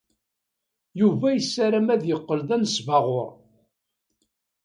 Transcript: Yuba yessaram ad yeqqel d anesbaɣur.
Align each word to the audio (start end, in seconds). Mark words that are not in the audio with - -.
Yuba 0.99 1.27
yessaram 1.31 1.87
ad 1.95 2.03
yeqqel 2.05 2.39
d 2.47 2.49
anesbaɣur. 2.55 3.31